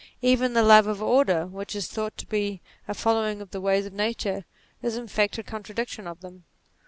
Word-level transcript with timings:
Even 0.23 0.53
the 0.53 0.63
love 0.63 0.87
of" 0.87 0.99
order" 1.03 1.45
which 1.45 1.75
is 1.75 1.87
thought 1.87 2.17
to 2.17 2.25
be 2.25 2.59
a 2.87 2.93
following 2.95 3.39
of 3.39 3.51
the 3.51 3.61
ways 3.61 3.85
of 3.85 3.93
Nature, 3.93 4.45
is 4.81 4.97
in 4.97 5.07
fact 5.07 5.33
NATURE 5.33 5.43
3 5.43 5.43
1 5.43 5.45
a 5.45 5.51
contradiction 5.51 6.07
of 6.07 6.21
them. 6.21 6.43